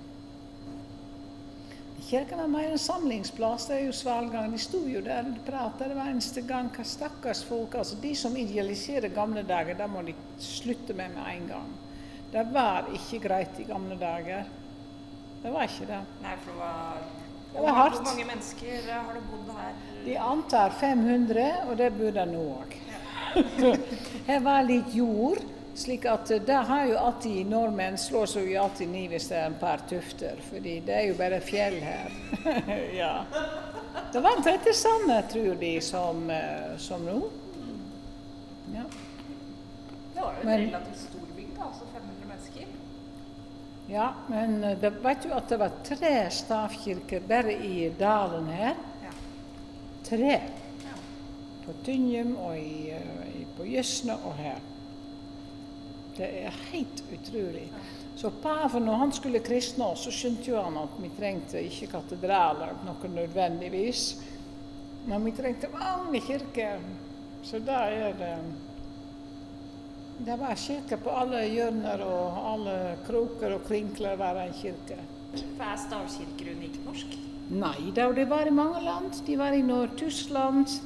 Kirken 2.00 2.38
var 2.38 2.46
mer 2.46 2.70
en 2.70 2.78
samlingsplass. 2.78 3.66
Det 3.66 3.76
er 3.76 3.84
jo 3.86 3.92
Svalgang. 3.92 4.52
De 4.52 4.58
sto 4.58 4.80
jo 4.88 5.02
der 5.04 5.26
og 5.28 5.40
pratet 5.46 5.92
hver 5.92 6.10
eneste 6.10 6.42
gang. 6.48 6.70
Hva 6.74 6.84
stakkars 6.86 7.42
folk. 7.44 7.74
altså 7.74 7.96
De 8.02 8.14
som 8.16 8.36
idealiserer 8.36 9.12
gamle 9.14 9.42
dager, 9.46 9.76
det 9.78 9.88
må 9.90 10.02
de 10.06 10.14
slutte 10.38 10.96
med 10.96 11.14
med 11.16 11.28
en 11.34 11.46
gang. 11.48 11.70
Det 12.32 12.46
var 12.54 12.88
ikke 12.94 13.22
greit 13.28 13.58
i 13.58 13.66
gamle 13.68 13.98
dager. 14.00 14.44
Det 15.42 15.52
var 15.52 15.62
ikke 15.68 15.86
det. 15.88 16.00
Nei, 16.22 16.36
for 16.44 16.52
det 16.52 16.60
var 16.60 16.98
Det 17.52 17.62
var 17.62 17.74
hardt. 17.74 17.94
Hvor 17.96 18.04
mange 18.04 18.24
mennesker 18.24 18.92
har 18.92 19.14
det 19.14 19.22
bodd 19.30 19.54
her? 19.56 19.72
De 20.04 20.18
antar 20.18 20.70
500, 20.80 21.46
og 21.68 21.78
det 21.78 21.92
burde 21.96 22.20
det 22.20 22.28
nå 22.32 22.44
òg. 22.54 22.76
Her 24.28 24.40
var 24.40 24.62
litt 24.62 24.94
jord, 24.94 25.42
slik 25.74 26.04
at 26.04 26.28
det 26.28 26.46
der 26.46 26.62
har 26.66 26.86
jo 26.86 26.96
alltid 26.98 27.46
nordmenn 27.48 27.98
slår 27.98 28.26
seg 28.32 28.48
jo 28.50 28.62
alltid 28.62 28.90
ned 28.90 29.12
hvis 29.12 29.28
det 29.30 29.36
er 29.38 29.46
en 29.50 29.58
par 29.60 29.82
tufter, 29.88 30.40
fordi 30.50 30.80
det 30.86 30.96
er 30.96 31.06
jo 31.10 31.18
bare 31.18 31.40
fjell 31.44 31.78
her. 31.84 32.10
ja. 33.02 33.14
Det 34.12 34.20
var 34.20 34.36
omtrent 34.36 34.64
det 34.64 34.74
samme, 34.76 35.22
tror 35.30 35.54
de, 35.60 35.80
som, 35.80 36.30
eh, 36.30 36.76
som 36.78 37.04
nå. 37.06 37.20
Ja. 38.74 38.84
Det 40.14 40.20
var 40.20 40.34
jo 40.34 40.48
en 40.48 40.48
relativt 40.48 40.98
stor 40.98 41.26
bygd, 41.36 41.58
altså 41.58 41.86
500 41.92 42.28
mennesker. 42.28 42.66
ja, 43.88 44.08
men 44.28 44.64
eh, 44.64 44.78
det, 44.80 44.90
vet 45.04 45.22
du 45.22 45.34
at 45.34 45.48
det 45.48 45.58
var 45.58 45.78
tre 45.84 46.14
stavkirker 46.30 47.22
bare 47.28 47.54
i 47.54 47.92
dalen 47.98 48.50
her? 48.50 48.74
Ja. 49.04 49.14
Tre. 50.04 50.34
Ja. 50.84 50.98
På 51.64 51.74
Tynjum 51.84 52.36
og 52.36 52.58
eh, 52.58 53.24
i, 53.40 53.46
på 53.56 53.64
Jøsne 53.70 54.18
og 54.24 54.34
her. 54.38 54.58
Det 56.20 56.28
er 56.44 56.56
helt 56.70 56.98
utrolig. 57.14 57.70
Så 58.16 58.28
paven, 58.42 58.84
når 58.84 58.98
han 59.00 59.12
skulle 59.16 59.40
kristne 59.40 59.86
oss, 59.88 60.02
så 60.04 60.12
skjønte 60.12 60.50
jo 60.50 60.58
han 60.60 60.76
at 60.76 60.98
vi 61.00 61.08
trengte 61.16 61.62
ikke 61.64 61.86
katedraler 61.94 62.74
noe 62.84 63.08
nødvendigvis. 63.14 64.02
Men 65.08 65.24
vi 65.24 65.32
trengte 65.32 65.70
mange 65.72 66.20
kirker. 66.26 66.82
Så 67.42 67.62
da 67.64 67.86
er 67.88 68.18
det 68.18 68.34
Det 70.20 70.36
var 70.36 70.60
kirker 70.60 71.00
på 71.00 71.10
alle 71.16 71.40
hjørner 71.48 72.02
og 72.04 72.36
alle 72.52 72.76
kroker 73.06 73.54
og 73.56 73.64
krinkler 73.64 74.20
var 74.20 74.36
en 74.42 74.52
kirke. 74.52 74.98
Er 75.32 75.80
stavkirker 75.80 76.52
unikt 76.52 76.84
norsk? 76.84 77.16
Nei 77.48 77.94
det 77.96 78.28
var 78.28 78.44
i 78.44 78.52
mange 78.52 78.84
land. 78.84 79.22
De 79.24 79.38
var 79.40 79.56
i 79.56 79.64
Nord-Tyskland. 79.64 80.76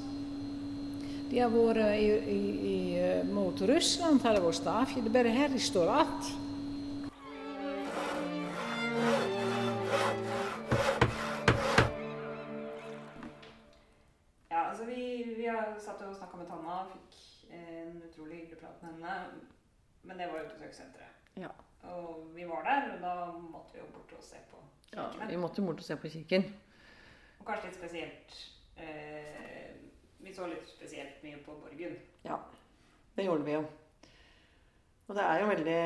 De 1.30 1.40
har 1.40 1.50
vært 1.50 1.80
i, 1.98 2.08
i, 2.30 2.40
i, 2.70 2.76
eh, 3.00 3.22
mot 3.26 3.60
Russland, 3.68 4.20
har 4.22 4.36
det 4.36 4.42
vært 4.44 4.60
stavkirke. 4.60 5.04
Det 5.06 5.10
er 5.12 5.16
bare 5.18 5.34
her 5.34 5.54
de 5.54 5.60
står 5.62 5.92
igjen. 5.94 6.40
Ja, 14.50 14.68
altså 14.68 14.84
vi, 14.84 15.34
vi 15.36 15.46
har 15.46 15.74
satt 15.82 16.02
og 16.06 16.14
snakka 16.16 16.38
med 16.38 16.48
Tanna, 16.50 16.82
fikk 16.92 17.54
en 17.56 17.96
utrolig 18.06 18.42
hyggelig 18.42 18.60
prat 18.60 18.82
med 18.82 18.92
henne. 18.92 19.14
Men 20.04 20.20
det 20.20 20.28
var 20.30 20.42
jo 20.42 20.50
besøkssenteret. 20.52 21.22
Ja. 21.40 21.50
Og 21.90 22.28
vi 22.36 22.44
var 22.48 22.62
der, 22.68 22.90
og 22.94 23.00
da 23.02 23.14
måtte 23.38 23.74
vi 23.74 23.80
jo 23.80 23.88
bort 23.94 24.12
og 24.18 24.22
se 24.24 24.38
på 24.50 24.60
kirken. 24.90 25.20
ja. 25.20 25.28
Vi 25.30 25.40
måtte 25.40 25.62
jo 25.62 25.66
bort 25.70 25.80
og 25.82 25.88
se 25.88 25.96
på 25.96 26.12
kirken. 26.12 26.46
Og 27.40 27.46
kanskje 27.48 27.70
litt 27.70 27.78
spesielt 27.80 28.36
eh, 28.76 29.43
så 30.36 30.48
litt 30.50 30.68
spesielt 30.68 31.22
mye 31.24 31.38
på 31.44 31.54
Borgen. 31.62 31.96
Ja, 32.26 32.38
det 33.16 33.26
gjorde 33.26 33.46
vi 33.46 33.56
jo. 33.56 33.64
Og 35.08 35.16
det 35.18 35.24
er 35.24 35.40
jo 35.42 35.48
veldig 35.50 35.80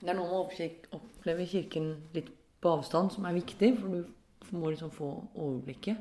Det 0.00 0.08
er 0.08 0.16
noe 0.16 0.28
med 0.30 0.38
å 0.40 0.96
oppleve 0.96 1.46
kirken 1.46 1.90
litt 2.14 2.30
på 2.60 2.72
avstand 2.78 3.12
som 3.12 3.26
er 3.28 3.36
viktig, 3.36 3.74
for 3.78 3.88
du 3.92 4.54
må 4.56 4.70
liksom 4.72 4.90
få 4.92 5.10
overblikket. 5.34 5.98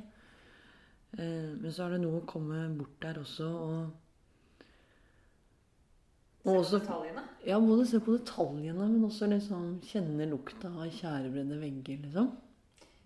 Eh, 1.17 1.55
Men 1.59 1.71
så 1.71 1.85
er 1.85 1.95
det 1.95 2.01
noe 2.03 2.21
å 2.21 2.27
komme 2.29 2.67
bort 2.77 2.99
der 3.03 3.19
også 3.21 3.47
og 3.49 3.89
Se 6.39 6.47
Og 6.47 6.55
på 6.55 6.59
også 6.61 6.79
detaljene. 6.79 7.21
Ja, 7.45 7.57
både 7.59 7.85
se 7.85 7.99
på 7.99 8.13
detaljene, 8.15 8.85
men 8.87 9.03
også 9.03 9.27
liksom 9.27 9.81
kjenne 9.83 10.25
lukta 10.31 10.69
av 10.71 10.87
tjærebredde 10.87 11.57
vegger, 11.59 11.97
liksom. 12.05 12.29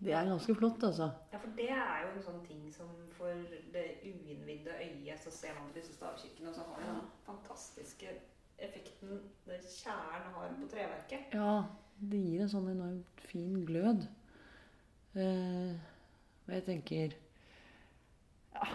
Det 0.03 0.11
er 0.11 0.27
ganske 0.27 0.55
flott, 0.55 0.83
altså. 0.83 1.09
Ja, 1.31 1.39
for 1.39 1.51
det 1.57 1.69
er 1.71 2.01
jo 2.03 2.09
en 2.11 2.23
sånn 2.25 2.41
ting 2.47 2.63
som 2.73 2.89
for 3.15 3.45
det 3.73 3.85
uinnvidde 4.03 4.73
øyet 4.83 5.21
så 5.23 5.31
ser 5.31 5.55
man 5.55 5.69
på 5.69 5.77
disse 5.77 5.95
stavkirkene, 5.95 6.49
og 6.51 6.57
så 6.57 6.65
har 6.67 6.83
den 6.83 6.99
fantastiske 7.27 8.11
effekten 8.63 9.21
det 9.47 9.61
tjæren 9.67 10.27
har 10.35 10.51
på 10.59 10.67
treverket. 10.71 11.33
Ja, 11.35 11.63
det 11.99 12.19
gir 12.19 12.43
en 12.43 12.51
sånn 12.51 12.69
enormt 12.73 13.25
fin 13.29 13.55
glød. 13.67 14.07
Eh, 15.13 15.73
jeg 16.49 16.65
tenker 16.67 17.13
Ja, 18.53 18.67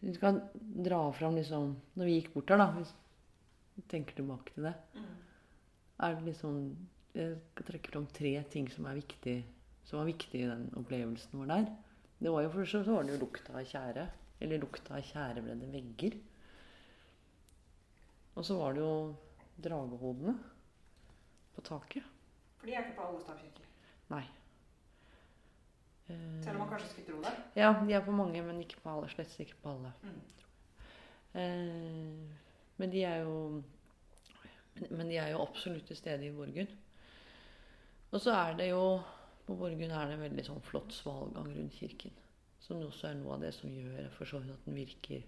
vi 0.00 0.12
skal 0.14 0.38
dra 0.86 1.00
fram 1.10 1.34
liksom 1.34 1.72
Når 1.98 2.06
vi 2.06 2.12
gikk 2.14 2.28
bort 2.36 2.52
her, 2.54 2.60
da, 2.60 2.68
hvis 2.76 2.92
vi 3.74 3.82
tenker 3.90 4.14
tilbake 4.14 4.54
til 4.54 4.68
det, 4.68 4.72
er 5.98 6.14
det 6.14 6.28
liksom 6.28 6.60
Jeg 7.18 7.40
skal 7.50 7.68
trekke 7.72 7.90
fram 7.90 8.06
tre 8.14 8.36
ting 8.54 8.70
som 8.70 8.86
er 8.86 9.00
viktig 9.00 9.36
som 9.84 9.98
var 9.98 10.08
viktig 10.08 10.40
i 10.40 10.48
den 10.48 10.68
opplevelsen 10.78 11.38
vår 11.40 11.50
der. 11.50 11.70
Det 12.22 12.32
var 12.32 12.44
jo 12.44 12.52
for 12.54 12.68
så 12.70 12.82
så 12.84 12.96
var 12.96 13.06
det 13.06 13.16
jo 13.16 13.22
lukta 13.24 13.56
av 13.58 13.64
tjære. 13.66 14.06
Eller 14.42 14.62
lukta 14.62 14.96
av 14.98 15.06
tjærebredde 15.06 15.70
vegger. 15.72 16.18
Og 18.34 18.46
så 18.46 18.56
var 18.58 18.74
det 18.74 18.82
jo 18.82 18.94
dragehodene 19.62 20.36
på 21.54 21.64
taket. 21.66 22.06
For 22.58 22.66
de 22.66 22.76
er 22.76 22.86
ikke 22.86 22.96
på 22.96 23.08
alle 23.08 23.20
stavkirker. 23.20 23.66
Nei. 24.12 24.24
Selv 26.42 26.56
om 26.56 26.62
man 26.64 26.70
kanskje 26.72 26.88
skulle 26.90 27.06
tro 27.06 27.20
det. 27.22 27.32
Ja, 27.56 27.72
de 27.86 27.92
er 27.94 28.04
på 28.04 28.12
mange, 28.12 28.42
men 28.42 28.60
ikke 28.60 28.80
på 28.82 28.90
alle. 28.90 29.10
Slett 29.10 29.34
ikke 29.40 29.58
på 29.62 29.74
alle. 29.76 29.92
Mm. 30.02 30.20
Eh, 31.40 32.38
men 32.76 32.92
de 32.92 33.04
er 33.04 33.22
jo 33.22 33.62
men, 34.90 35.08
de 35.08 35.16
er 35.16 35.32
jo 35.32 35.42
absolutt 35.42 35.86
til 35.86 35.96
stede 35.96 36.26
i 36.26 36.32
Borgund. 36.34 36.72
Og 38.10 38.20
så 38.20 38.32
er 38.36 38.56
det 38.56 38.70
jo 38.70 39.00
På 39.46 39.56
Borgund 39.58 39.90
er 39.90 40.08
det 40.08 40.16
en 40.16 40.24
veldig 40.26 40.44
sånn 40.46 40.64
flott 40.64 40.94
svalgang 40.94 41.50
rundt 41.50 41.78
kirken. 41.78 42.14
Som 42.62 42.84
også 42.86 43.08
er 43.10 43.18
noe 43.18 43.36
av 43.36 43.42
det 43.42 43.52
som 43.56 43.72
gjør 43.74 44.10
for 44.14 44.28
så 44.28 44.38
vidt 44.42 44.54
at 44.54 44.66
den 44.68 44.78
virker, 44.78 45.24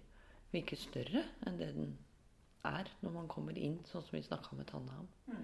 virker 0.53 0.79
større 0.79 1.25
enn 1.45 1.59
det 1.59 1.73
den 1.75 1.97
er 2.65 2.89
når 3.03 3.11
man 3.17 3.27
kommer 3.29 3.57
inn, 3.59 3.77
sånn 3.89 4.03
som 4.05 4.15
vi 4.15 4.23
snakka 4.25 4.55
med 4.57 4.69
Tanne 4.71 4.95
om. 5.03 5.09
Mm. 5.27 5.43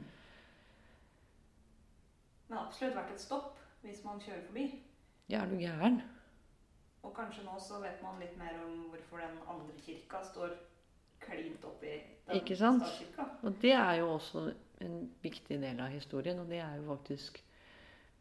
Men 2.48 2.58
absolutt 2.64 2.98
verdt 2.98 3.14
et 3.16 3.24
stopp 3.24 3.60
hvis 3.84 4.02
man 4.06 4.22
kjører 4.24 4.48
forbi. 4.48 4.66
Ja, 5.32 5.44
er 5.44 5.52
du 5.52 5.60
gæren? 5.60 6.02
Og 7.02 7.14
kanskje 7.18 7.46
nå 7.46 7.56
så 7.62 7.80
vet 7.82 8.02
man 8.04 8.20
litt 8.22 8.36
mer 8.38 8.58
om 8.66 8.88
hvorfor 8.92 9.24
den 9.24 9.38
andre 9.50 9.78
kirka 9.86 10.22
står 10.28 10.58
klint 11.22 11.64
oppi 11.66 11.94
den 12.28 12.42
Ikke 12.42 12.58
sant? 12.58 12.84
Statskirka. 12.86 13.28
Og 13.46 13.56
det 13.62 13.74
er 13.78 13.94
jo 14.02 14.12
også 14.16 14.44
en 14.82 15.00
viktig 15.22 15.62
del 15.62 15.80
av 15.82 15.94
historien, 15.94 16.40
og 16.42 16.50
det 16.50 16.60
er 16.62 16.78
jo 16.80 16.88
faktisk 16.90 17.42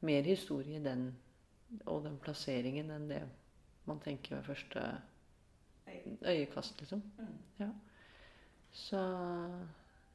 mer 0.06 0.26
historie 0.26 0.78
i 0.78 0.84
den 0.84 1.10
og 1.86 2.04
den 2.04 2.16
plasseringen 2.22 2.90
enn 2.90 3.08
det 3.10 3.20
man 3.86 4.00
tenker 4.02 4.36
ved 4.36 4.48
første 4.48 4.82
øyekast, 6.26 6.80
liksom. 6.80 7.02
Mm. 7.18 7.72
Så 8.72 9.00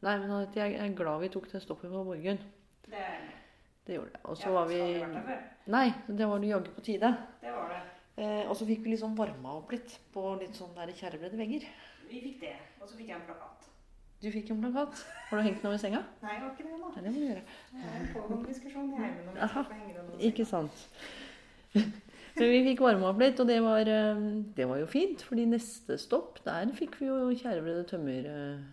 Nei, 0.06 0.20
men 0.22 0.54
jeg 0.54 0.76
er 0.78 0.94
glad 0.94 1.24
vi 1.24 1.32
tok 1.34 1.48
det 1.50 1.64
stoppet 1.64 1.90
på 1.90 2.04
Borgund. 2.06 2.44
Det. 2.86 3.08
Det 3.88 3.96
gjorde 3.98 4.12
det. 4.14 4.20
Og 4.24 4.38
så 4.38 4.52
var 4.54 4.68
vi. 4.70 4.80
Nei, 5.74 5.88
det 6.08 6.28
var 6.30 6.42
det 6.42 6.52
jaggu 6.52 6.72
på 6.76 6.84
tide. 6.86 7.10
Det 7.42 7.54
var 7.54 7.72
det. 7.74 7.82
Eh, 8.16 8.44
og 8.50 8.56
så 8.56 8.68
fikk 8.68 8.84
vi 8.86 8.94
liksom 8.94 9.16
varma 9.18 9.58
opp 9.58 9.74
litt 9.74 9.98
på 10.14 10.24
litt 10.40 10.56
sånn 10.58 10.76
tjærebredde 10.76 11.40
vegger. 11.40 11.66
Vi 12.10 12.22
fikk 12.22 12.38
det. 12.44 12.54
Og 12.80 12.88
så 12.88 13.00
fikk 13.00 13.10
jeg 13.10 13.18
en 13.18 13.26
plakat. 13.28 13.55
Du 14.24 14.32
fikk 14.32 14.50
en 14.52 14.62
plakat. 14.64 15.02
Har 15.30 15.38
du 15.38 15.44
hengt 15.46 15.62
den 15.62 15.70
over 15.70 15.82
senga? 15.82 16.02
Nei, 16.24 16.34
jeg 16.34 16.42
har 16.42 16.52
ikke 16.52 16.66
det 16.66 16.74
ennå. 16.78 16.92
Det 16.96 17.04
må 17.06 17.14
du 17.14 17.26
gjøre. 17.28 17.44
Det 17.72 17.86
er 17.86 17.96
en 18.00 18.12
pågående 18.14 18.50
diskusjon 18.50 18.92
i 18.94 19.02
heimen 19.02 19.32
om 19.32 19.40
Aha. 19.48 19.64
Ikke 20.30 20.46
sant. 20.50 20.86
Men 22.38 22.52
vi 22.52 22.62
fikk 22.66 22.84
varma 22.84 23.10
opp 23.12 23.20
litt, 23.22 23.40
og 23.40 23.48
det 23.48 23.62
var, 23.64 23.88
eh, 23.88 24.24
det 24.58 24.68
var 24.68 24.80
jo 24.82 24.88
fint. 24.92 25.24
fordi 25.24 25.46
neste 25.48 25.98
stopp, 26.02 26.40
der 26.46 26.72
fikk 26.76 27.00
vi 27.00 27.08
jo 27.12 27.20
tjærebredde 27.32 27.86
tømmer, 27.92 28.32
eh, 28.32 28.64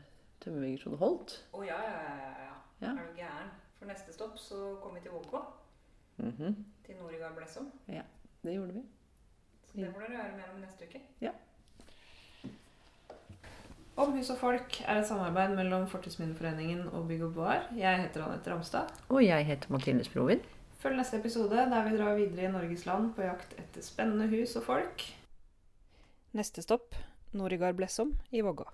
tømmervegger 0.43 0.83
så 0.83 0.95
det 0.95 1.03
holdt. 1.03 1.37
Å 1.55 1.67
ja, 1.67 1.79
ja, 1.87 1.99
ja, 2.07 2.31
ja. 2.47 2.55
Ja. 2.83 2.95
Er 2.97 3.11
du 3.11 3.21
gæren? 3.21 3.53
For 3.79 3.91
neste 3.91 4.15
stopp 4.15 4.39
så 4.39 4.77
kom 4.83 4.95
vi 4.95 5.01
til 5.05 5.15
Vågå. 5.15 5.43
-hmm. 6.19 6.55
Til 6.87 6.95
Norigard 6.97 7.35
Blessom. 7.37 7.73
Det 8.43 8.55
gjorde 8.55 8.73
vi. 8.73 8.83
Så 9.65 9.77
det 9.77 9.93
får 9.95 10.01
dere 10.01 10.17
høre 10.17 10.37
mer 10.37 10.55
om 10.55 10.61
neste 10.61 10.85
uke. 10.85 11.01
Ja. 11.21 11.31
Om 13.93 14.15
hus 14.17 14.31
og 14.33 14.39
folk 14.41 14.79
er 14.89 15.03
et 15.03 15.07
samarbeid 15.09 15.53
mellom 15.53 15.83
Fortidsminneforeningen 15.91 16.87
og 16.97 17.11
Bygg 17.11 17.27
og 17.27 17.35
Bar. 17.37 17.67
Jeg 17.77 18.01
heter 18.01 18.25
Anette 18.25 18.49
Ramstad. 18.49 18.89
Og 19.13 19.21
jeg 19.21 19.45
heter 19.45 19.73
Mathilde 19.75 20.07
Sprovin. 20.07 20.41
Følg 20.81 20.97
neste 20.97 21.19
episode 21.21 21.67
der 21.69 21.85
vi 21.85 21.99
drar 21.99 22.17
videre 22.17 22.49
i 22.49 22.53
Norges 22.55 22.87
land 22.89 23.11
på 23.15 23.27
jakt 23.27 23.53
etter 23.61 23.85
spennende 23.85 24.31
hus 24.33 24.57
og 24.57 24.65
folk. 24.71 25.05
Neste 26.33 26.65
stopp 26.65 26.97
Norigard 27.37 27.77
Blessom 27.77 28.17
i 28.33 28.41
Vågå. 28.41 28.65